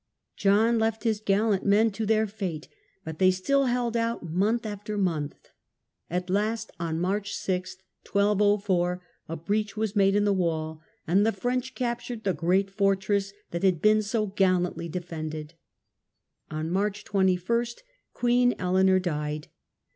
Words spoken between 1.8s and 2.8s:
to their fate,